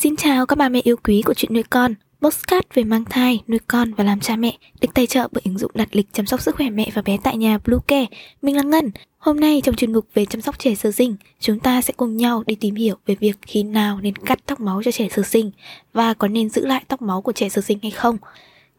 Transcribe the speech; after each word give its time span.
Xin 0.00 0.16
chào 0.16 0.46
các 0.46 0.58
bà 0.58 0.68
mẹ 0.68 0.80
yêu 0.84 0.96
quý 1.04 1.22
của 1.22 1.34
chuyện 1.34 1.54
nuôi 1.54 1.62
con. 1.62 1.94
Postcard 2.20 2.66
về 2.74 2.84
mang 2.84 3.04
thai, 3.04 3.40
nuôi 3.48 3.58
con 3.68 3.94
và 3.94 4.04
làm 4.04 4.20
cha 4.20 4.36
mẹ 4.36 4.56
được 4.80 4.88
tài 4.94 5.06
trợ 5.06 5.28
bởi 5.32 5.42
ứng 5.44 5.58
dụng 5.58 5.70
đặt 5.74 5.88
lịch 5.92 6.06
chăm 6.12 6.26
sóc 6.26 6.40
sức 6.40 6.56
khỏe 6.56 6.70
mẹ 6.70 6.90
và 6.94 7.02
bé 7.02 7.18
tại 7.22 7.36
nhà 7.36 7.58
Bluecare. 7.64 8.06
Mình 8.42 8.56
là 8.56 8.62
Ngân. 8.62 8.90
Hôm 9.18 9.40
nay 9.40 9.60
trong 9.64 9.74
chuyên 9.74 9.92
mục 9.92 10.06
về 10.14 10.24
chăm 10.24 10.40
sóc 10.40 10.58
trẻ 10.58 10.74
sơ 10.74 10.92
sinh, 10.92 11.16
chúng 11.40 11.60
ta 11.60 11.82
sẽ 11.82 11.94
cùng 11.96 12.16
nhau 12.16 12.42
đi 12.46 12.54
tìm 12.54 12.74
hiểu 12.74 12.96
về 13.06 13.14
việc 13.20 13.36
khi 13.42 13.62
nào 13.62 14.00
nên 14.02 14.16
cắt 14.16 14.38
tóc 14.46 14.60
máu 14.60 14.82
cho 14.84 14.90
trẻ 14.90 15.08
sơ 15.08 15.22
sinh 15.22 15.50
và 15.92 16.14
có 16.14 16.28
nên 16.28 16.48
giữ 16.48 16.66
lại 16.66 16.82
tóc 16.88 17.02
máu 17.02 17.22
của 17.22 17.32
trẻ 17.32 17.48
sơ 17.48 17.62
sinh 17.62 17.78
hay 17.82 17.90
không. 17.90 18.18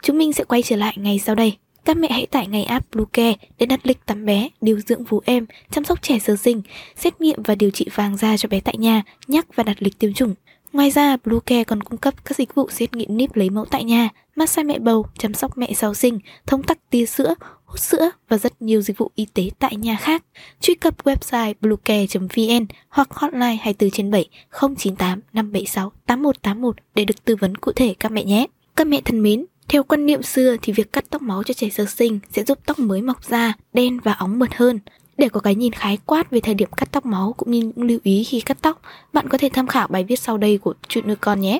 Chúng 0.03 0.17
mình 0.17 0.33
sẽ 0.33 0.43
quay 0.43 0.63
trở 0.63 0.75
lại 0.75 0.93
ngay 0.97 1.19
sau 1.19 1.35
đây. 1.35 1.57
Các 1.85 1.97
mẹ 1.97 2.07
hãy 2.11 2.25
tải 2.25 2.47
ngay 2.47 2.63
app 2.63 2.91
Bluecare 2.91 3.35
để 3.57 3.65
đặt 3.65 3.79
lịch 3.83 4.05
tắm 4.05 4.25
bé, 4.25 4.49
điều 4.61 4.79
dưỡng 4.79 5.03
vú 5.03 5.21
em, 5.25 5.45
chăm 5.71 5.83
sóc 5.83 6.01
trẻ 6.01 6.19
sơ 6.19 6.35
sinh, 6.35 6.61
xét 6.95 7.21
nghiệm 7.21 7.43
và 7.43 7.55
điều 7.55 7.69
trị 7.69 7.85
vàng 7.95 8.17
da 8.17 8.37
cho 8.37 8.49
bé 8.49 8.59
tại 8.59 8.77
nhà, 8.77 9.03
nhắc 9.27 9.55
và 9.55 9.63
đặt 9.63 9.77
lịch 9.79 9.99
tiêm 9.99 10.13
chủng. 10.13 10.35
Ngoài 10.73 10.91
ra, 10.91 11.17
Bluecare 11.23 11.63
còn 11.63 11.81
cung 11.83 11.97
cấp 11.97 12.13
các 12.25 12.37
dịch 12.37 12.55
vụ 12.55 12.69
xét 12.69 12.95
nghiệm 12.95 13.17
níp 13.17 13.35
lấy 13.35 13.49
mẫu 13.49 13.65
tại 13.65 13.83
nhà, 13.83 14.09
massage 14.35 14.63
mẹ 14.63 14.79
bầu, 14.79 15.05
chăm 15.17 15.33
sóc 15.33 15.57
mẹ 15.57 15.73
sau 15.75 15.93
sinh, 15.93 16.19
thông 16.45 16.63
tắc 16.63 16.89
tia 16.89 17.05
sữa, 17.05 17.35
hút 17.65 17.79
sữa 17.79 18.09
và 18.29 18.37
rất 18.37 18.61
nhiều 18.61 18.81
dịch 18.81 18.97
vụ 18.97 19.11
y 19.15 19.25
tế 19.33 19.49
tại 19.59 19.75
nhà 19.75 19.97
khác. 20.01 20.23
Truy 20.61 20.75
cập 20.75 21.03
website 21.03 21.53
bluecare.vn 21.61 22.65
hoặc 22.89 23.07
hotline 23.11 23.55
24 23.55 23.91
trên 23.91 24.11
7 24.11 24.29
098 24.51 25.21
576 25.33 25.91
8181 26.05 26.75
để 26.95 27.05
được 27.05 27.25
tư 27.25 27.35
vấn 27.35 27.57
cụ 27.57 27.71
thể 27.71 27.93
các 27.99 28.11
mẹ 28.11 28.23
nhé. 28.23 28.45
Các 28.75 28.87
mẹ 28.87 29.01
thân 29.05 29.23
mến, 29.23 29.45
theo 29.67 29.83
quan 29.83 30.05
niệm 30.05 30.23
xưa 30.23 30.55
thì 30.61 30.73
việc 30.73 30.93
cắt 30.93 31.05
tóc 31.09 31.21
máu 31.21 31.43
cho 31.43 31.53
trẻ 31.53 31.69
sơ 31.69 31.85
sinh 31.85 32.19
sẽ 32.31 32.43
giúp 32.43 32.59
tóc 32.65 32.79
mới 32.79 33.01
mọc 33.01 33.23
ra, 33.23 33.53
đen 33.73 33.99
và 33.99 34.13
óng 34.13 34.39
mượt 34.39 34.55
hơn. 34.55 34.79
Để 35.19 35.29
có 35.29 35.39
cái 35.39 35.55
nhìn 35.55 35.73
khái 35.73 35.97
quát 36.05 36.31
về 36.31 36.39
thời 36.39 36.53
điểm 36.53 36.69
cắt 36.77 36.89
tóc 36.91 37.05
máu 37.05 37.33
cũng 37.37 37.51
như 37.51 37.59
những 37.59 37.87
lưu 37.87 37.99
ý 38.03 38.23
khi 38.23 38.41
cắt 38.41 38.57
tóc, 38.61 38.81
bạn 39.13 39.29
có 39.29 39.37
thể 39.37 39.49
tham 39.53 39.67
khảo 39.67 39.87
bài 39.87 40.03
viết 40.03 40.19
sau 40.19 40.37
đây 40.37 40.57
của 40.57 40.73
chuyện 40.87 41.07
nuôi 41.07 41.15
con 41.15 41.39
nhé. 41.39 41.59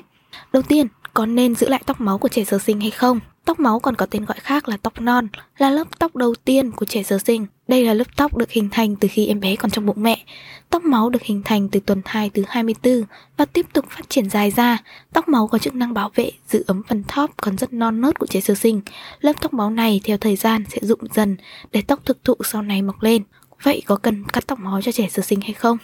Đầu 0.52 0.62
tiên, 0.62 0.86
có 1.14 1.26
nên 1.26 1.54
giữ 1.54 1.68
lại 1.68 1.82
tóc 1.86 2.00
máu 2.00 2.18
của 2.18 2.28
trẻ 2.28 2.44
sơ 2.44 2.58
sinh 2.58 2.80
hay 2.80 2.90
không? 2.90 3.20
Tóc 3.44 3.60
máu 3.60 3.78
còn 3.80 3.96
có 3.96 4.06
tên 4.06 4.24
gọi 4.24 4.38
khác 4.40 4.68
là 4.68 4.76
tóc 4.76 5.00
non, 5.00 5.28
là 5.58 5.70
lớp 5.70 5.98
tóc 5.98 6.16
đầu 6.16 6.34
tiên 6.44 6.70
của 6.70 6.86
trẻ 6.86 7.02
sơ 7.02 7.18
sinh. 7.18 7.46
Đây 7.68 7.84
là 7.84 7.94
lớp 7.94 8.16
tóc 8.16 8.36
được 8.36 8.50
hình 8.50 8.68
thành 8.70 8.96
từ 8.96 9.08
khi 9.10 9.26
em 9.26 9.40
bé 9.40 9.56
còn 9.56 9.70
trong 9.70 9.86
bụng 9.86 10.02
mẹ. 10.02 10.24
Tóc 10.70 10.84
máu 10.84 11.10
được 11.10 11.22
hình 11.22 11.42
thành 11.44 11.68
từ 11.68 11.80
tuần 11.80 12.02
2 12.04 12.30
thứ 12.30 12.42
24 12.48 13.02
và 13.36 13.44
tiếp 13.44 13.66
tục 13.72 13.84
phát 13.88 14.10
triển 14.10 14.30
dài 14.30 14.50
ra. 14.50 14.78
Tóc 15.12 15.28
máu 15.28 15.46
có 15.46 15.58
chức 15.58 15.74
năng 15.74 15.94
bảo 15.94 16.10
vệ, 16.14 16.30
giữ 16.48 16.64
ấm 16.66 16.82
phần 16.88 17.04
thóp 17.08 17.30
còn 17.36 17.58
rất 17.58 17.72
non 17.72 18.00
nớt 18.00 18.18
của 18.18 18.26
trẻ 18.26 18.40
sơ 18.40 18.54
sinh. 18.54 18.80
Lớp 19.20 19.32
tóc 19.40 19.54
máu 19.54 19.70
này 19.70 20.00
theo 20.04 20.16
thời 20.16 20.36
gian 20.36 20.64
sẽ 20.68 20.78
rụng 20.82 21.00
dần 21.14 21.36
để 21.72 21.82
tóc 21.82 22.00
thực 22.04 22.24
thụ 22.24 22.34
sau 22.44 22.62
này 22.62 22.82
mọc 22.82 23.02
lên. 23.02 23.22
Vậy 23.62 23.82
có 23.86 23.96
cần 23.96 24.24
cắt 24.24 24.46
tóc 24.46 24.58
máu 24.58 24.82
cho 24.82 24.92
trẻ 24.92 25.08
sơ 25.10 25.22
sinh 25.22 25.40
hay 25.40 25.52
không? 25.52 25.78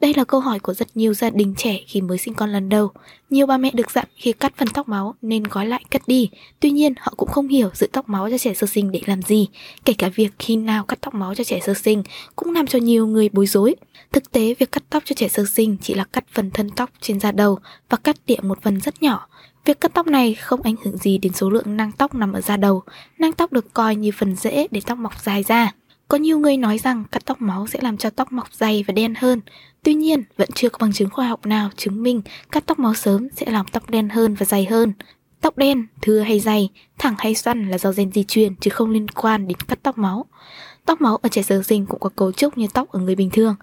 Đây 0.00 0.14
là 0.16 0.24
câu 0.24 0.40
hỏi 0.40 0.58
của 0.58 0.74
rất 0.74 0.96
nhiều 0.96 1.14
gia 1.14 1.30
đình 1.30 1.54
trẻ 1.56 1.80
khi 1.86 2.00
mới 2.00 2.18
sinh 2.18 2.34
con 2.34 2.52
lần 2.52 2.68
đầu. 2.68 2.90
Nhiều 3.30 3.46
ba 3.46 3.56
mẹ 3.56 3.70
được 3.74 3.90
dặn 3.90 4.04
khi 4.16 4.32
cắt 4.32 4.52
phần 4.56 4.68
tóc 4.68 4.88
máu 4.88 5.14
nên 5.22 5.42
gói 5.42 5.66
lại 5.66 5.84
cắt 5.90 6.02
đi. 6.06 6.30
Tuy 6.60 6.70
nhiên, 6.70 6.94
họ 7.00 7.12
cũng 7.16 7.28
không 7.28 7.48
hiểu 7.48 7.70
giữ 7.74 7.86
tóc 7.92 8.08
máu 8.08 8.30
cho 8.30 8.38
trẻ 8.38 8.54
sơ 8.54 8.66
sinh 8.66 8.92
để 8.92 9.00
làm 9.06 9.22
gì. 9.22 9.48
Kể 9.84 9.92
cả 9.98 10.08
việc 10.14 10.32
khi 10.38 10.56
nào 10.56 10.84
cắt 10.84 10.98
tóc 11.00 11.14
máu 11.14 11.34
cho 11.34 11.44
trẻ 11.44 11.60
sơ 11.66 11.74
sinh 11.74 12.02
cũng 12.36 12.52
làm 12.54 12.66
cho 12.66 12.78
nhiều 12.78 13.06
người 13.06 13.28
bối 13.28 13.46
rối. 13.46 13.74
Thực 14.12 14.32
tế, 14.32 14.54
việc 14.58 14.72
cắt 14.72 14.82
tóc 14.90 15.02
cho 15.06 15.14
trẻ 15.14 15.28
sơ 15.28 15.44
sinh 15.44 15.76
chỉ 15.82 15.94
là 15.94 16.04
cắt 16.04 16.24
phần 16.32 16.50
thân 16.50 16.70
tóc 16.70 16.90
trên 17.00 17.20
da 17.20 17.32
đầu 17.32 17.58
và 17.88 17.96
cắt 17.96 18.16
tỉa 18.26 18.40
một 18.42 18.62
phần 18.62 18.80
rất 18.80 19.02
nhỏ. 19.02 19.28
Việc 19.64 19.80
cắt 19.80 19.94
tóc 19.94 20.06
này 20.06 20.34
không 20.34 20.62
ảnh 20.62 20.76
hưởng 20.84 20.96
gì 20.96 21.18
đến 21.18 21.32
số 21.32 21.50
lượng 21.50 21.76
nang 21.76 21.92
tóc 21.92 22.14
nằm 22.14 22.32
ở 22.32 22.40
da 22.40 22.56
đầu. 22.56 22.82
Nang 23.18 23.32
tóc 23.32 23.52
được 23.52 23.74
coi 23.74 23.96
như 23.96 24.10
phần 24.18 24.36
rễ 24.36 24.66
để 24.70 24.80
tóc 24.86 24.98
mọc 24.98 25.20
dài 25.22 25.42
ra. 25.42 25.72
Có 26.12 26.18
nhiều 26.18 26.38
người 26.38 26.56
nói 26.56 26.78
rằng 26.78 27.04
cắt 27.12 27.22
tóc 27.24 27.42
máu 27.42 27.66
sẽ 27.66 27.78
làm 27.82 27.96
cho 27.96 28.10
tóc 28.10 28.32
mọc 28.32 28.54
dày 28.54 28.84
và 28.86 28.92
đen 28.92 29.14
hơn. 29.18 29.40
Tuy 29.82 29.94
nhiên, 29.94 30.22
vẫn 30.36 30.48
chưa 30.54 30.68
có 30.68 30.78
bằng 30.80 30.92
chứng 30.92 31.10
khoa 31.10 31.28
học 31.28 31.46
nào 31.46 31.70
chứng 31.76 32.02
minh 32.02 32.22
cắt 32.50 32.66
tóc 32.66 32.78
máu 32.78 32.94
sớm 32.94 33.28
sẽ 33.36 33.50
làm 33.50 33.66
tóc 33.72 33.90
đen 33.90 34.08
hơn 34.08 34.34
và 34.34 34.46
dày 34.46 34.64
hơn. 34.64 34.92
Tóc 35.40 35.58
đen, 35.58 35.86
thưa 36.02 36.20
hay 36.20 36.40
dày, 36.40 36.70
thẳng 36.98 37.14
hay 37.18 37.34
xoăn 37.34 37.70
là 37.70 37.78
do 37.78 37.92
gen 37.92 38.12
di 38.12 38.24
truyền 38.24 38.54
chứ 38.60 38.70
không 38.70 38.90
liên 38.90 39.08
quan 39.08 39.48
đến 39.48 39.56
cắt 39.68 39.78
tóc 39.82 39.98
máu. 39.98 40.26
Tóc 40.84 41.00
máu 41.00 41.16
ở 41.16 41.28
trẻ 41.28 41.42
sơ 41.42 41.62
sinh 41.62 41.86
cũng 41.86 42.00
có 42.00 42.08
cấu 42.16 42.32
trúc 42.32 42.58
như 42.58 42.66
tóc 42.74 42.92
ở 42.92 43.00
người 43.00 43.14
bình 43.14 43.30
thường. 43.30 43.54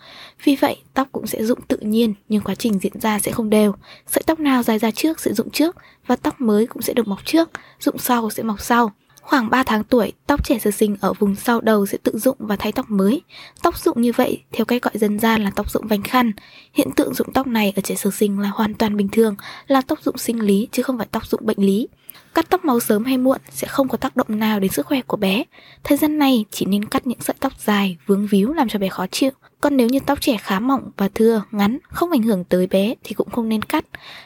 Vì 0.44 0.56
vậy, 0.56 0.78
tóc 0.94 1.08
cũng 1.12 1.28
sẽ 1.28 1.44
rụng 1.44 1.60
tự 1.68 1.78
nhiên 1.78 2.14
nhưng 2.30 2.44
quá 2.44 2.56
trình 2.56 2.80
diễn 2.80 3.00
ra 3.02 3.20
sẽ 3.20 3.32
không 3.32 3.50
đều. 3.50 3.76
Sợi 4.08 4.24
tóc 4.26 4.40
nào 4.40 4.64
dài 4.64 4.80
ra 4.80 4.92
trước 4.92 5.20
sẽ 5.20 5.34
rụng 5.34 5.50
trước 5.50 5.76
và 6.08 6.16
tóc 6.16 6.42
mới 6.42 6.68
cũng 6.68 6.82
sẽ 6.82 6.94
được 6.94 7.08
mọc 7.08 7.26
trước, 7.26 7.50
rụng 7.80 7.98
sau 7.98 8.30
sẽ 8.30 8.44
mọc 8.44 8.62
sau. 8.62 8.92
Khoảng 9.30 9.50
3 9.50 9.64
tháng 9.64 9.84
tuổi, 9.84 10.12
tóc 10.28 10.46
trẻ 10.46 10.60
sơ 10.60 10.72
sinh 10.72 10.96
ở 11.02 11.14
vùng 11.14 11.36
sau 11.36 11.62
đầu 11.62 11.86
sẽ 11.86 11.98
tự 12.04 12.18
dụng 12.18 12.36
và 12.40 12.56
thay 12.56 12.72
tóc 12.72 12.86
mới. 12.90 13.22
Tóc 13.64 13.78
rụng 13.78 14.02
như 14.02 14.12
vậy, 14.16 14.44
theo 14.52 14.66
cách 14.66 14.82
gọi 14.82 14.92
dân 14.98 15.20
gian 15.20 15.44
là 15.44 15.52
tóc 15.56 15.72
rụng 15.72 15.88
vành 15.88 16.04
khăn. 16.04 16.32
Hiện 16.74 16.92
tượng 16.96 17.14
rụng 17.14 17.34
tóc 17.34 17.48
này 17.48 17.74
ở 17.76 17.82
trẻ 17.82 17.96
sơ 17.96 18.12
sinh 18.12 18.40
là 18.40 18.50
hoàn 18.50 18.74
toàn 18.74 18.98
bình 18.98 19.10
thường, 19.12 19.36
là 19.68 19.82
tóc 19.82 20.00
rụng 20.04 20.18
sinh 20.18 20.40
lý 20.40 20.68
chứ 20.72 20.84
không 20.84 20.98
phải 20.98 21.08
tóc 21.12 21.26
rụng 21.26 21.46
bệnh 21.46 21.60
lý. 21.60 21.88
Cắt 22.34 22.50
tóc 22.50 22.66
máu 22.66 22.80
sớm 22.80 23.06
hay 23.06 23.18
muộn 23.18 23.40
sẽ 23.52 23.68
không 23.68 23.88
có 23.88 23.98
tác 23.98 24.16
động 24.16 24.40
nào 24.40 24.60
đến 24.60 24.72
sức 24.72 24.86
khỏe 24.86 25.02
của 25.02 25.18
bé. 25.18 25.44
Thời 25.84 25.98
gian 25.98 26.18
này 26.18 26.46
chỉ 26.52 26.66
nên 26.66 26.86
cắt 26.86 27.08
những 27.08 27.22
sợi 27.22 27.36
tóc 27.40 27.54
dài, 27.60 27.98
vướng 28.06 28.28
víu 28.28 28.54
làm 28.54 28.70
cho 28.70 28.80
bé 28.80 28.90
khó 28.90 29.08
chịu. 29.08 29.32
Còn 29.62 29.78
nếu 29.78 29.88
như 29.88 30.00
tóc 30.06 30.22
trẻ 30.22 30.38
khá 30.38 30.60
mỏng 30.60 30.92
và 30.98 31.10
thưa, 31.14 31.44
ngắn, 31.52 31.78
không 31.90 32.12
ảnh 32.12 32.24
hưởng 32.24 32.44
tới 32.44 32.68
bé 32.68 32.94
thì 33.04 33.14
cũng 33.14 33.30
không 33.30 33.50
nên 33.50 33.62
cắt. 33.62 33.86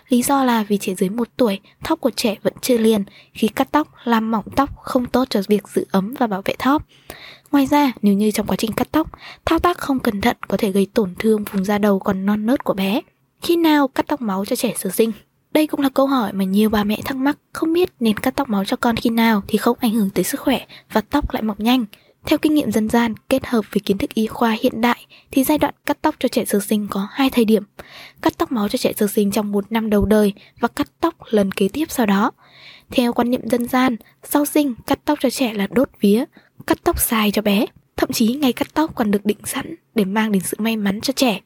Lý 0.10 0.24
do 0.24 0.44
là 0.44 0.64
vì 0.64 0.78
trẻ 0.78 0.94
dưới 0.96 1.10
1 1.10 1.28
tuổi, 1.38 1.60
tóc 1.88 2.02
của 2.02 2.12
trẻ 2.16 2.36
vẫn 2.44 2.54
chưa 2.62 2.78
liền. 2.78 3.04
Khi 3.34 3.48
cắt 3.48 3.68
tóc, 3.72 3.88
làm 4.04 4.32
mỏng 4.32 4.46
tóc 4.56 4.70
không 4.82 5.06
tốt 5.06 5.28
cho 5.30 5.42
việc 5.48 5.68
giữ 5.68 5.86
ấm 5.92 6.14
và 6.20 6.28
bảo 6.28 6.42
vệ 6.46 6.54
tóc 6.64 6.84
Ngoài 7.52 7.66
ra, 7.66 7.92
nếu 8.02 8.14
như 8.14 8.32
trong 8.32 8.48
quá 8.48 8.56
trình 8.56 8.72
cắt 8.72 8.88
tóc, 8.92 9.08
thao 9.46 9.60
tác 9.60 9.78
không 9.78 10.00
cẩn 10.00 10.22
thận 10.22 10.38
có 10.48 10.58
thể 10.58 10.72
gây 10.72 10.88
tổn 10.94 11.14
thương 11.20 11.44
vùng 11.44 11.66
da 11.66 11.78
đầu 11.78 12.00
còn 12.00 12.26
non 12.26 12.46
nớt 12.46 12.64
của 12.64 12.74
bé. 12.74 13.02
Khi 13.42 13.56
nào 13.56 13.88
cắt 13.88 14.06
tóc 14.08 14.22
máu 14.22 14.46
cho 14.46 14.56
trẻ 14.56 14.74
sơ 14.78 14.90
sinh? 14.90 15.12
Đây 15.52 15.68
cũng 15.68 15.80
là 15.80 15.90
câu 15.90 16.08
hỏi 16.08 16.34
mà 16.34 16.44
nhiều 16.44 16.70
bà 16.70 16.84
mẹ 16.84 16.98
thắc 17.06 17.18
mắc, 17.18 17.38
không 17.54 17.74
biết 17.74 17.90
nên 18.00 18.20
cắt 18.20 18.36
tóc 18.36 18.50
máu 18.50 18.66
cho 18.66 18.78
con 18.78 18.96
khi 18.96 19.10
nào 19.10 19.44
thì 19.48 19.58
không 19.58 19.78
ảnh 19.80 19.94
hưởng 19.94 20.10
tới 20.10 20.24
sức 20.24 20.40
khỏe 20.40 20.66
và 20.92 21.02
tóc 21.02 21.34
lại 21.34 21.44
mọc 21.44 21.60
nhanh. 21.60 21.86
Theo 22.26 22.38
kinh 22.38 22.54
nghiệm 22.54 22.72
dân 22.72 22.90
gian 22.90 23.14
kết 23.30 23.46
hợp 23.46 23.66
với 23.72 23.82
kiến 23.86 23.98
thức 23.98 24.14
y 24.14 24.28
khoa 24.28 24.58
hiện 24.62 24.82
đại 24.82 25.06
thì 25.32 25.44
giai 25.44 25.58
đoạn 25.58 25.74
cắt 25.86 25.98
tóc 26.02 26.16
cho 26.20 26.30
trẻ 26.30 26.46
sơ 26.46 26.60
sinh 26.60 26.88
có 26.90 27.08
hai 27.12 27.30
thời 27.30 27.46
điểm. 27.46 27.64
Cắt 28.22 28.34
tóc 28.38 28.52
máu 28.52 28.68
cho 28.70 28.78
trẻ 28.78 28.94
sơ 28.94 29.08
sinh 29.08 29.32
trong 29.32 29.52
một 29.52 29.72
năm 29.72 29.90
đầu 29.90 30.06
đời 30.06 30.34
và 30.60 30.68
cắt 30.68 30.88
tóc 31.00 31.16
lần 31.30 31.52
kế 31.52 31.68
tiếp 31.68 31.86
sau 31.90 32.06
đó. 32.06 32.32
Theo 32.92 33.14
quan 33.14 33.32
niệm 33.32 33.50
dân 33.50 33.68
gian, 33.68 33.96
sau 34.24 34.46
sinh 34.46 34.74
cắt 34.88 35.00
tóc 35.06 35.20
cho 35.22 35.30
trẻ 35.30 35.54
là 35.54 35.68
đốt 35.72 35.90
vía, 36.00 36.26
cắt 36.68 36.78
tóc 36.84 37.00
dài 37.00 37.32
cho 37.32 37.42
bé. 37.42 37.66
Thậm 37.98 38.12
chí 38.12 38.34
ngày 38.34 38.54
cắt 38.54 38.68
tóc 38.74 38.96
còn 38.96 39.12
được 39.12 39.26
định 39.26 39.38
sẵn 39.44 39.76
để 39.96 40.06
mang 40.06 40.32
đến 40.32 40.42
sự 40.46 40.58
may 40.60 40.78
mắn 40.78 41.02
cho 41.02 41.14
trẻ. 41.16 41.40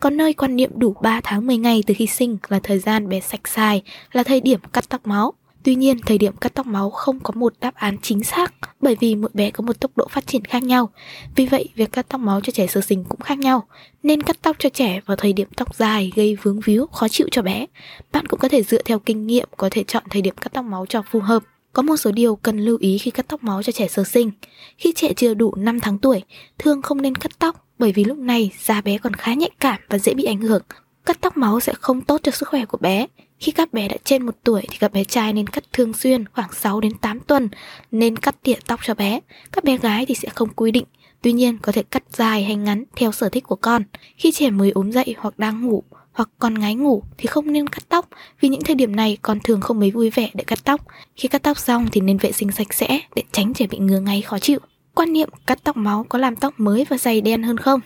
Còn 0.00 0.16
nơi 0.16 0.32
quan 0.32 0.56
niệm 0.56 0.70
đủ 0.74 0.96
3 1.02 1.20
tháng 1.24 1.46
10 1.46 1.56
ngày 1.56 1.82
từ 1.86 1.94
khi 1.96 2.06
sinh 2.06 2.36
là 2.48 2.60
thời 2.62 2.78
gian 2.78 3.08
bé 3.08 3.20
sạch 3.20 3.48
sai, 3.48 3.82
là 4.12 4.22
thời 4.22 4.40
điểm 4.40 4.60
cắt 4.72 4.88
tóc 4.88 5.06
máu. 5.06 5.32
Tuy 5.64 5.74
nhiên, 5.74 5.98
thời 6.06 6.18
điểm 6.18 6.36
cắt 6.36 6.54
tóc 6.54 6.66
máu 6.66 6.90
không 6.90 7.20
có 7.20 7.32
một 7.36 7.54
đáp 7.60 7.74
án 7.74 7.96
chính 8.02 8.24
xác 8.24 8.54
bởi 8.80 8.96
vì 9.00 9.14
mỗi 9.14 9.30
bé 9.34 9.50
có 9.50 9.62
một 9.62 9.80
tốc 9.80 9.90
độ 9.96 10.08
phát 10.10 10.26
triển 10.26 10.44
khác 10.44 10.62
nhau. 10.62 10.90
Vì 11.36 11.46
vậy, 11.46 11.68
việc 11.74 11.92
cắt 11.92 12.06
tóc 12.08 12.20
máu 12.20 12.40
cho 12.40 12.50
trẻ 12.50 12.66
sơ 12.66 12.80
sinh 12.80 13.04
cũng 13.04 13.20
khác 13.20 13.38
nhau. 13.38 13.66
Nên 14.02 14.22
cắt 14.22 14.36
tóc 14.42 14.56
cho 14.58 14.68
trẻ 14.68 15.00
vào 15.06 15.16
thời 15.16 15.32
điểm 15.32 15.48
tóc 15.56 15.76
dài 15.76 16.12
gây 16.16 16.36
vướng 16.42 16.60
víu, 16.60 16.86
khó 16.86 17.08
chịu 17.08 17.28
cho 17.30 17.42
bé. 17.42 17.66
Bạn 18.12 18.26
cũng 18.26 18.40
có 18.40 18.48
thể 18.48 18.62
dựa 18.62 18.82
theo 18.82 18.98
kinh 18.98 19.26
nghiệm 19.26 19.48
có 19.56 19.68
thể 19.70 19.84
chọn 19.84 20.02
thời 20.10 20.22
điểm 20.22 20.34
cắt 20.40 20.52
tóc 20.52 20.64
máu 20.64 20.86
cho 20.88 21.02
phù 21.10 21.20
hợp. 21.20 21.42
Có 21.72 21.82
một 21.82 21.96
số 21.96 22.12
điều 22.12 22.36
cần 22.36 22.58
lưu 22.58 22.78
ý 22.80 22.98
khi 22.98 23.10
cắt 23.10 23.28
tóc 23.28 23.44
máu 23.44 23.62
cho 23.62 23.72
trẻ 23.72 23.88
sơ 23.88 24.04
sinh. 24.04 24.30
Khi 24.78 24.92
trẻ 24.96 25.12
chưa 25.16 25.34
đủ 25.34 25.54
5 25.56 25.80
tháng 25.80 25.98
tuổi, 25.98 26.22
thường 26.58 26.82
không 26.82 27.02
nên 27.02 27.14
cắt 27.14 27.38
tóc 27.38 27.66
bởi 27.78 27.92
vì 27.92 28.04
lúc 28.04 28.18
này 28.18 28.50
da 28.60 28.80
bé 28.80 28.98
còn 28.98 29.14
khá 29.14 29.34
nhạy 29.34 29.50
cảm 29.60 29.80
và 29.88 29.98
dễ 29.98 30.14
bị 30.14 30.24
ảnh 30.24 30.40
hưởng. 30.40 30.62
Cắt 31.04 31.18
tóc 31.20 31.36
máu 31.36 31.60
sẽ 31.60 31.72
không 31.80 32.00
tốt 32.00 32.20
cho 32.22 32.32
sức 32.32 32.48
khỏe 32.48 32.64
của 32.64 32.78
bé. 32.80 33.06
Khi 33.44 33.52
các 33.52 33.72
bé 33.72 33.88
đã 33.88 33.96
trên 34.04 34.26
một 34.26 34.34
tuổi 34.44 34.62
thì 34.70 34.76
các 34.80 34.92
bé 34.92 35.04
trai 35.04 35.32
nên 35.32 35.46
cắt 35.46 35.64
thường 35.72 35.92
xuyên 35.92 36.24
khoảng 36.28 36.52
6 36.52 36.80
đến 36.80 36.92
8 36.94 37.20
tuần, 37.20 37.48
nên 37.90 38.16
cắt 38.16 38.36
tỉa 38.42 38.54
tóc 38.66 38.80
cho 38.84 38.94
bé. 38.94 39.20
Các 39.52 39.64
bé 39.64 39.78
gái 39.78 40.06
thì 40.06 40.14
sẽ 40.14 40.28
không 40.28 40.48
quy 40.48 40.70
định, 40.70 40.84
tuy 41.22 41.32
nhiên 41.32 41.58
có 41.58 41.72
thể 41.72 41.82
cắt 41.82 42.02
dài 42.10 42.44
hay 42.44 42.56
ngắn 42.56 42.84
theo 42.96 43.12
sở 43.12 43.28
thích 43.28 43.44
của 43.44 43.56
con. 43.56 43.82
Khi 44.16 44.32
trẻ 44.32 44.50
mới 44.50 44.70
ốm 44.70 44.92
dậy 44.92 45.14
hoặc 45.18 45.38
đang 45.38 45.66
ngủ 45.66 45.82
hoặc 46.12 46.28
còn 46.38 46.58
ngái 46.58 46.74
ngủ 46.74 47.02
thì 47.18 47.26
không 47.26 47.52
nên 47.52 47.68
cắt 47.68 47.82
tóc 47.88 48.08
vì 48.40 48.48
những 48.48 48.62
thời 48.62 48.74
điểm 48.74 48.96
này 48.96 49.18
con 49.22 49.38
thường 49.44 49.60
không 49.60 49.80
mấy 49.80 49.90
vui 49.90 50.10
vẻ 50.10 50.30
để 50.34 50.44
cắt 50.44 50.58
tóc. 50.64 50.80
Khi 51.16 51.28
cắt 51.28 51.42
tóc 51.42 51.58
xong 51.58 51.86
thì 51.92 52.00
nên 52.00 52.18
vệ 52.18 52.32
sinh 52.32 52.52
sạch 52.52 52.74
sẽ 52.74 53.00
để 53.14 53.22
tránh 53.32 53.54
trẻ 53.54 53.66
bị 53.66 53.78
ngứa 53.78 54.00
ngáy 54.00 54.22
khó 54.22 54.38
chịu. 54.38 54.58
Quan 54.94 55.12
niệm 55.12 55.28
cắt 55.46 55.58
tóc 55.64 55.76
máu 55.76 56.06
có 56.08 56.18
làm 56.18 56.36
tóc 56.36 56.54
mới 56.56 56.86
và 56.88 56.98
dày 56.98 57.20
đen 57.20 57.42
hơn 57.42 57.56
không? 57.56 57.80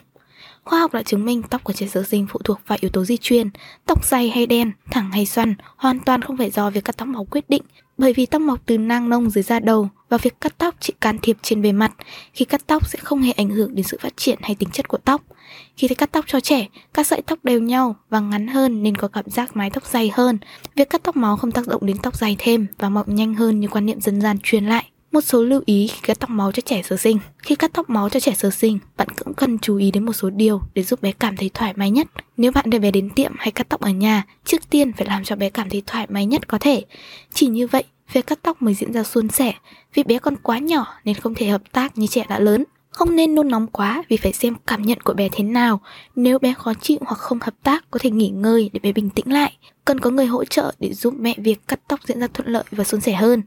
Khoa 0.68 0.80
học 0.80 0.94
đã 0.94 1.02
chứng 1.02 1.24
minh 1.24 1.42
tóc 1.42 1.64
của 1.64 1.72
trẻ 1.72 1.86
sơ 1.86 2.02
sinh 2.02 2.26
phụ 2.30 2.40
thuộc 2.44 2.60
vào 2.66 2.78
yếu 2.80 2.90
tố 2.90 3.04
di 3.04 3.16
truyền, 3.16 3.50
tóc 3.86 4.04
dày 4.04 4.30
hay 4.30 4.46
đen, 4.46 4.72
thẳng 4.90 5.10
hay 5.12 5.26
xoăn 5.26 5.54
hoàn 5.76 6.00
toàn 6.00 6.22
không 6.22 6.36
phải 6.36 6.50
do 6.50 6.70
việc 6.70 6.84
cắt 6.84 6.96
tóc 6.96 7.08
mọc 7.08 7.26
quyết 7.30 7.50
định, 7.50 7.62
bởi 7.98 8.12
vì 8.12 8.26
tóc 8.26 8.42
mọc 8.42 8.60
từ 8.66 8.78
nang 8.78 9.08
nông 9.08 9.30
dưới 9.30 9.42
da 9.42 9.60
đầu 9.60 9.88
và 10.08 10.18
việc 10.18 10.40
cắt 10.40 10.58
tóc 10.58 10.74
chỉ 10.80 10.92
can 11.00 11.18
thiệp 11.22 11.36
trên 11.42 11.62
bề 11.62 11.72
mặt. 11.72 11.92
Khi 12.32 12.44
cắt 12.44 12.66
tóc 12.66 12.88
sẽ 12.88 12.98
không 13.02 13.22
hề 13.22 13.32
ảnh 13.32 13.50
hưởng 13.50 13.74
đến 13.74 13.86
sự 13.86 13.98
phát 14.00 14.16
triển 14.16 14.38
hay 14.42 14.54
tính 14.54 14.68
chất 14.72 14.88
của 14.88 14.98
tóc. 14.98 15.22
Khi 15.76 15.88
cắt 15.88 16.12
tóc 16.12 16.24
cho 16.28 16.40
trẻ, 16.40 16.66
các 16.94 17.06
sợi 17.06 17.22
tóc 17.22 17.38
đều 17.42 17.60
nhau 17.60 17.96
và 18.10 18.20
ngắn 18.20 18.46
hơn 18.46 18.82
nên 18.82 18.96
có 18.96 19.08
cảm 19.08 19.24
giác 19.30 19.56
mái 19.56 19.70
tóc 19.70 19.86
dày 19.86 20.10
hơn. 20.14 20.38
Việc 20.74 20.90
cắt 20.90 21.02
tóc 21.02 21.16
máu 21.16 21.36
không 21.36 21.52
tác 21.52 21.66
động 21.66 21.86
đến 21.86 21.96
tóc 22.02 22.16
dày 22.16 22.36
thêm 22.38 22.66
và 22.78 22.88
mọc 22.88 23.08
nhanh 23.08 23.34
hơn 23.34 23.60
như 23.60 23.68
quan 23.68 23.86
niệm 23.86 24.00
dân 24.00 24.20
gian 24.20 24.36
truyền 24.42 24.66
lại. 24.66 24.90
Một 25.18 25.24
số 25.24 25.42
lưu 25.42 25.62
ý 25.66 25.86
khi 25.88 26.00
cắt 26.02 26.20
tóc 26.20 26.30
máu 26.30 26.52
cho 26.52 26.60
trẻ 26.60 26.82
sơ 26.82 26.96
sinh. 26.96 27.18
Khi 27.38 27.54
cắt 27.54 27.70
tóc 27.74 27.90
máu 27.90 28.08
cho 28.08 28.20
trẻ 28.20 28.34
sơ 28.34 28.50
sinh, 28.50 28.78
bạn 28.96 29.08
cũng 29.24 29.34
cần 29.34 29.58
chú 29.58 29.76
ý 29.76 29.90
đến 29.90 30.06
một 30.06 30.12
số 30.12 30.30
điều 30.30 30.60
để 30.74 30.82
giúp 30.82 31.02
bé 31.02 31.12
cảm 31.12 31.36
thấy 31.36 31.50
thoải 31.54 31.72
mái 31.76 31.90
nhất. 31.90 32.06
Nếu 32.36 32.52
bạn 32.52 32.70
đưa 32.70 32.78
bé 32.78 32.90
đến 32.90 33.10
tiệm 33.10 33.32
hay 33.38 33.50
cắt 33.50 33.68
tóc 33.68 33.80
ở 33.80 33.90
nhà, 33.90 34.24
trước 34.44 34.70
tiên 34.70 34.92
phải 34.92 35.06
làm 35.06 35.24
cho 35.24 35.36
bé 35.36 35.50
cảm 35.50 35.70
thấy 35.70 35.82
thoải 35.86 36.06
mái 36.10 36.26
nhất 36.26 36.48
có 36.48 36.58
thể. 36.58 36.84
Chỉ 37.32 37.46
như 37.46 37.66
vậy, 37.66 37.84
việc 38.12 38.26
cắt 38.26 38.38
tóc 38.42 38.62
mới 38.62 38.74
diễn 38.74 38.92
ra 38.92 39.02
suôn 39.02 39.28
sẻ, 39.28 39.52
vì 39.94 40.02
bé 40.02 40.18
còn 40.18 40.36
quá 40.36 40.58
nhỏ 40.58 40.94
nên 41.04 41.14
không 41.14 41.34
thể 41.34 41.46
hợp 41.46 41.62
tác 41.72 41.98
như 41.98 42.06
trẻ 42.06 42.24
đã 42.28 42.38
lớn. 42.38 42.64
Không 42.90 43.16
nên 43.16 43.34
nôn 43.34 43.48
nóng 43.48 43.66
quá 43.66 44.02
vì 44.08 44.16
phải 44.16 44.32
xem 44.32 44.54
cảm 44.66 44.82
nhận 44.82 45.00
của 45.00 45.12
bé 45.12 45.28
thế 45.32 45.44
nào. 45.44 45.80
Nếu 46.16 46.38
bé 46.38 46.54
khó 46.58 46.74
chịu 46.74 46.98
hoặc 47.00 47.16
không 47.16 47.38
hợp 47.40 47.54
tác, 47.62 47.84
có 47.90 47.98
thể 48.02 48.10
nghỉ 48.10 48.28
ngơi 48.28 48.70
để 48.72 48.80
bé 48.82 48.92
bình 48.92 49.10
tĩnh 49.10 49.32
lại. 49.32 49.56
Cần 49.84 50.00
có 50.00 50.10
người 50.10 50.26
hỗ 50.26 50.44
trợ 50.44 50.72
để 50.78 50.94
giúp 50.94 51.14
mẹ 51.18 51.34
việc 51.38 51.68
cắt 51.68 51.80
tóc 51.88 52.00
diễn 52.04 52.20
ra 52.20 52.26
thuận 52.34 52.48
lợi 52.48 52.64
và 52.70 52.84
suôn 52.84 53.00
sẻ 53.00 53.12
hơn. 53.12 53.42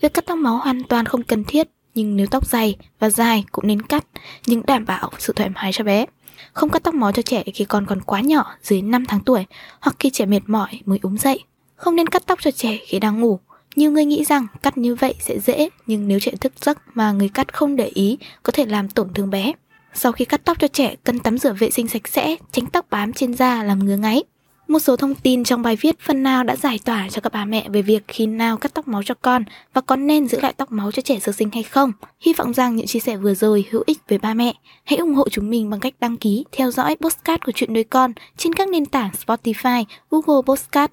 Việc 0.00 0.14
cắt 0.14 0.26
tóc 0.26 0.38
máu 0.38 0.56
hoàn 0.56 0.84
toàn 0.84 1.06
không 1.06 1.22
cần 1.22 1.44
thiết, 1.44 1.68
nhưng 1.94 2.16
nếu 2.16 2.26
tóc 2.26 2.48
dày 2.48 2.76
và 2.98 3.10
dài 3.10 3.44
cũng 3.52 3.66
nên 3.66 3.82
cắt, 3.82 4.04
nhưng 4.46 4.66
đảm 4.66 4.84
bảo 4.84 5.10
sự 5.18 5.32
thoải 5.32 5.50
mái 5.50 5.72
cho 5.72 5.84
bé. 5.84 6.06
Không 6.52 6.70
cắt 6.70 6.82
tóc 6.82 6.94
máu 6.94 7.12
cho 7.12 7.22
trẻ 7.22 7.42
khi 7.54 7.64
con 7.64 7.86
còn 7.86 8.00
quá 8.00 8.20
nhỏ, 8.20 8.54
dưới 8.62 8.82
5 8.82 9.04
tháng 9.06 9.20
tuổi, 9.20 9.46
hoặc 9.80 9.96
khi 9.98 10.10
trẻ 10.10 10.26
mệt 10.26 10.40
mỏi 10.46 10.80
mới 10.84 10.98
ốm 11.02 11.18
dậy. 11.18 11.44
Không 11.76 11.96
nên 11.96 12.06
cắt 12.06 12.22
tóc 12.26 12.38
cho 12.42 12.50
trẻ 12.50 12.78
khi 12.86 12.98
đang 12.98 13.20
ngủ, 13.20 13.40
nhiều 13.76 13.90
người 13.90 14.04
nghĩ 14.04 14.24
rằng 14.24 14.46
cắt 14.62 14.78
như 14.78 14.94
vậy 14.94 15.14
sẽ 15.20 15.38
dễ, 15.38 15.68
nhưng 15.86 16.08
nếu 16.08 16.20
trẻ 16.20 16.32
thức 16.40 16.52
giấc 16.60 16.78
mà 16.94 17.12
người 17.12 17.28
cắt 17.28 17.54
không 17.54 17.76
để 17.76 17.90
ý, 17.94 18.18
có 18.42 18.52
thể 18.52 18.66
làm 18.66 18.88
tổn 18.88 19.08
thương 19.14 19.30
bé. 19.30 19.52
Sau 19.94 20.12
khi 20.12 20.24
cắt 20.24 20.44
tóc 20.44 20.58
cho 20.60 20.68
trẻ, 20.68 20.94
cần 21.04 21.18
tắm 21.18 21.38
rửa 21.38 21.52
vệ 21.52 21.70
sinh 21.70 21.88
sạch 21.88 22.08
sẽ, 22.08 22.36
tránh 22.52 22.66
tóc 22.66 22.86
bám 22.90 23.12
trên 23.12 23.34
da 23.34 23.62
làm 23.62 23.78
ngứa 23.78 23.96
ngáy. 23.96 24.22
Một 24.68 24.78
số 24.78 24.96
thông 24.96 25.14
tin 25.14 25.44
trong 25.44 25.62
bài 25.62 25.76
viết 25.80 26.00
phần 26.00 26.22
nào 26.22 26.44
đã 26.44 26.56
giải 26.56 26.78
tỏa 26.84 27.08
cho 27.10 27.20
các 27.20 27.32
bà 27.32 27.44
mẹ 27.44 27.68
về 27.68 27.82
việc 27.82 28.02
khi 28.08 28.26
nào 28.26 28.56
cắt 28.56 28.74
tóc 28.74 28.88
máu 28.88 29.02
cho 29.02 29.14
con 29.22 29.44
và 29.74 29.80
có 29.80 29.96
nên 29.96 30.28
giữ 30.28 30.40
lại 30.40 30.52
tóc 30.56 30.72
máu 30.72 30.92
cho 30.92 31.02
trẻ 31.02 31.18
sơ 31.20 31.32
sinh 31.32 31.50
hay 31.52 31.62
không. 31.62 31.92
Hy 32.20 32.32
vọng 32.32 32.52
rằng 32.54 32.76
những 32.76 32.86
chia 32.86 32.98
sẻ 32.98 33.16
vừa 33.16 33.34
rồi 33.34 33.64
hữu 33.70 33.82
ích 33.86 33.98
với 34.08 34.18
ba 34.18 34.34
mẹ. 34.34 34.54
Hãy 34.84 34.98
ủng 34.98 35.14
hộ 35.14 35.28
chúng 35.28 35.50
mình 35.50 35.70
bằng 35.70 35.80
cách 35.80 35.94
đăng 36.00 36.16
ký, 36.16 36.44
theo 36.52 36.70
dõi 36.70 36.96
postcard 37.00 37.44
của 37.44 37.52
chuyện 37.52 37.72
nuôi 37.72 37.84
con 37.84 38.12
trên 38.36 38.52
các 38.52 38.68
nền 38.68 38.86
tảng 38.86 39.10
Spotify, 39.26 39.84
Google 40.10 40.42
Postcard, 40.46 40.92